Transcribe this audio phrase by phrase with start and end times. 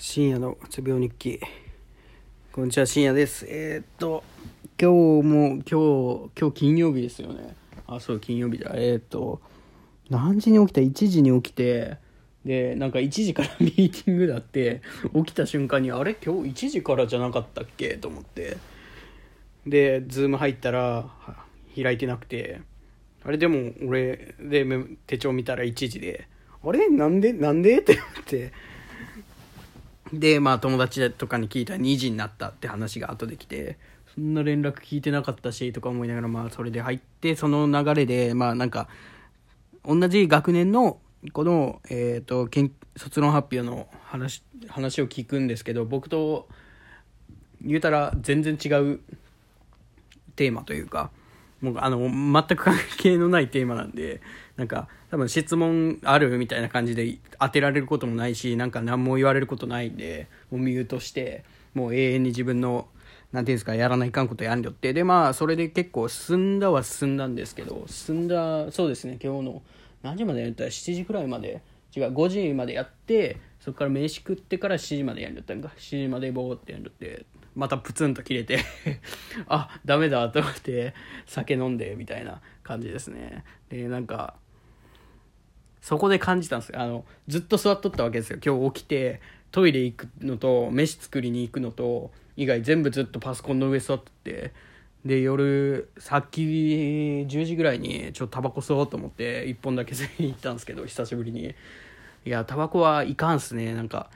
[0.00, 1.40] 深夜のうつ病日記。
[2.52, 3.44] こんにちは深夜です。
[3.48, 4.22] えー、っと
[4.80, 7.56] 今日も今日今日金曜日ですよね。
[7.88, 8.70] あそう金曜日だ。
[8.74, 9.40] えー、っと
[10.08, 11.96] 何時に起きた？1時に起きて
[12.44, 14.82] でなんか1時から ミーティングだって
[15.16, 16.14] 起きた瞬間にあれ？
[16.14, 17.96] 今日1時からじゃなかったっけ？
[17.96, 18.56] と思って。
[19.66, 21.10] でズーム入ったら
[21.74, 22.60] 開いてなくて。
[23.24, 23.36] あれ？
[23.36, 24.64] でも俺で
[25.08, 26.28] 手帳見たら1時で。
[26.62, 26.88] あれ？
[26.88, 27.32] なんで？
[27.32, 27.80] なんで？
[27.80, 28.52] って思って。
[30.12, 33.78] で、まあ友達とかに聞いたら2時になったって話が後で来て、
[34.14, 38.88] そんな連絡聞いてなかったし、とか思いながら、まあそれで入って、その流れで、まあなんか、
[39.84, 40.98] 同じ学年の、
[41.32, 42.48] この、えっ、ー、と、
[42.96, 46.48] 卒論発表の話、話を聞くんですけど、僕と、
[47.60, 49.00] 言うたら全然違う
[50.36, 51.10] テーマというか、
[51.60, 54.20] もうあの、全く関係のないテーマなんで、
[54.56, 61.44] なんか、多分質問あるみたいな感じで当てられることもないし、なんか何も言われることないんで、もうミュートして、
[61.74, 62.88] もう永遠に自分の、
[63.32, 64.92] なんていうんですか、やらないかんことやんりょって。
[64.92, 69.62] で、まあ、それで結構進んだは進んだんですけど、進んだ、そうですね、今日の、
[70.02, 70.64] 何時までやった？
[70.64, 71.60] ら7時くらいまで、
[71.96, 75.72] 違う、5時までやって、そこから飯食ってから7時までやんりょったんか。
[75.76, 77.26] 7時までボーってやんりょって、
[77.58, 78.60] またプツンと切れて
[79.48, 80.94] あダメだと思って
[81.26, 83.44] 酒飲んでみたいな感じですね。
[83.68, 84.36] でなんか
[85.80, 86.80] そこで感じたんですよ。
[86.80, 88.38] あのずっと座っとったわけですよ。
[88.44, 89.20] 今日起きて
[89.50, 94.52] トイレ行くのと飯作りに行くのと以外全部ずっとパソコンの上座っとって
[95.04, 101.56] で夜さっき10時ぐらいにちょっとタバコ吸おうと思って1本だけ吸いに行ったんですけど久しぶりに。
[102.24, 103.74] いやタバコはいかんっすね。
[103.74, 104.10] なんか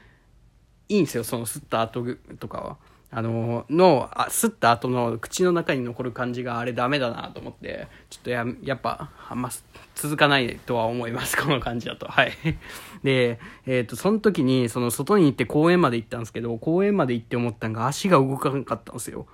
[0.88, 2.06] いいんですよその吸った後
[2.38, 2.91] とかは。
[3.14, 9.50] あの、の、あ、吸った後の口の中に残る感じがあれダメだなと思って、ちょっとや、やっぱ、あんま
[9.94, 12.06] 続かないとは思います、 この感じだと。
[12.06, 12.32] はい。
[13.04, 19.26] で、えっ、ー、と、その時に、その外に行って公園まで行ったんですけど、公園まで行って思ったのが足が動かなかったんですよ。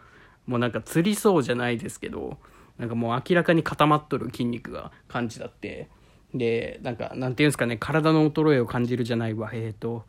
[0.48, 2.38] もうなんか釣りそうじゃないですけど、
[2.78, 5.88] なんかもう明らかに固まっとる筋肉が感じだって、
[6.34, 10.04] で、なんか、なんていうんですかね、体の衰えを感じるじゃないわ、えっ、ー、と、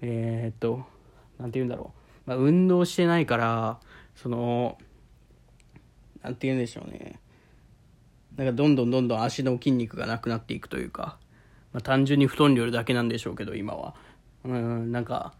[0.00, 0.86] えっ、ー、と、
[1.38, 2.03] なんていうんだろう。
[2.26, 3.78] まあ、運動してないから
[4.14, 4.78] その
[6.22, 7.20] 何て言うんでしょうね。
[8.36, 11.18] なんかどんどんどんどん足の筋肉がなくなっていくというか、
[11.72, 13.94] まあ、単純に太んでるだけなんでしょうけど今は。
[14.44, 15.34] うんなんか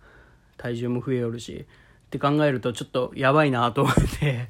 [0.56, 1.66] 体重も増えよるし。
[2.06, 4.48] って考えるとちょっとやばいなと思って。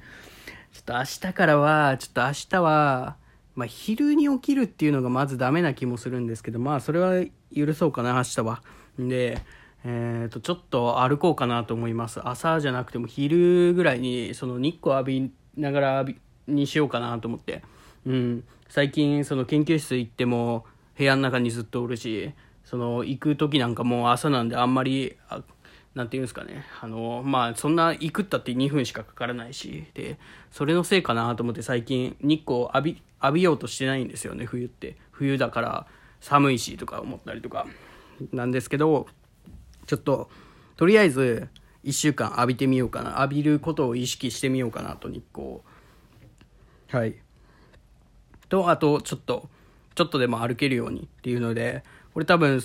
[0.73, 3.17] ちょっと明日からはちょっと明日は
[3.55, 7.25] まあ、昼に起きるっていうのがまずダメな気もするんですけどまあそれは
[7.55, 8.63] 許そうかな明日は。
[8.99, 9.39] で
[9.87, 12.21] えー、とちょっと歩こうかなと思います。
[12.27, 16.05] 朝じゃなくても昼ぐらいにその日光浴びながら
[16.49, 17.63] にしようかなと思って、
[18.07, 20.65] うん、最近その研究室行っても
[20.97, 22.33] 部屋の中にずっとおるし
[22.65, 25.17] その行く時なんかもう朝なんであんまり
[25.95, 26.65] なんていうんですかね。
[26.81, 29.85] あのまあそんな行くったって2分しかかからないし。
[29.95, 30.19] で
[30.51, 34.97] それのせいかなと思って最近日光浴び浴びようとしてないんですよね冬って。
[35.11, 35.87] 冬だから
[36.21, 37.67] 寒いしとか思ったりとか
[38.33, 39.07] なんですけど
[39.87, 40.31] ちょっと、
[40.77, 41.49] とりあえず、
[41.85, 43.21] 1週間浴びてみようかな。
[43.21, 45.59] 浴びることを意識してみようかなと、日光。
[46.91, 47.17] はい。
[48.49, 49.49] と、あと、ちょっと、
[49.95, 52.63] ちょっとでも歩けるようにっていうので、これ多分、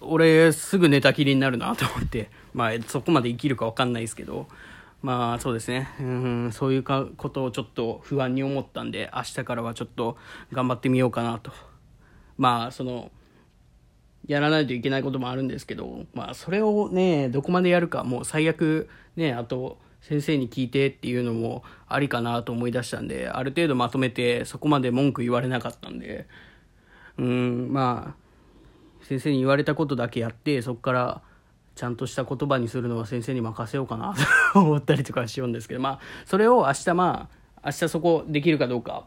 [0.00, 4.48] 俺、すぐ寝たきりになるなと思って、 まあ、そこまで生きるか分かんないですけど、
[5.02, 5.88] まあ、そうですね。
[5.98, 10.16] うん、そういうかことをちょっと不安に思ったんで、明日からはちょっと
[10.52, 11.52] 頑張ってみようかなと。
[12.36, 13.10] まあ、その、
[14.30, 26.28] やらないといけないこともあるんですけど、まあ、それをね、どこまでやるか、もう最悪、ね、あと、先生に聞いてっていうのもありかなと思い出したんで、ある程度まとめて、そこまで文句言われなかったんで、
[27.18, 31.22] うん、まあ、先生に言われたことだけやって、そこから、
[31.74, 34.14] ちゃんとした言葉にするのは先生に任せようかな
[34.52, 39.06] と 思ったりとかしようんですけど、まあ、それを明日まあ、明日そこできるかどうか、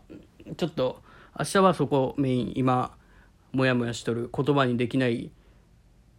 [0.57, 1.01] ちょっと、
[1.40, 2.97] 明日はそこメイン、今、
[3.53, 5.31] モヤモヤしとる言葉にできない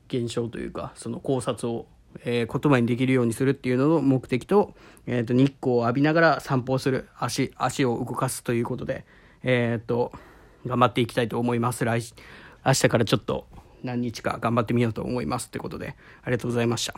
[0.08, 1.86] 現象というかその考察を、
[2.24, 4.74] えー、言葉にできるようにするっていうのの目的と,、
[5.06, 9.04] えーと、日光を浴びながら散歩をする足足を動かすということで、
[9.42, 10.12] えーと、
[10.66, 12.14] 頑張っていきたいと思います来
[12.64, 13.46] 明日からちょっと
[13.82, 16.94] 何日か頑張ってみようと思いますってことでありがとうございました。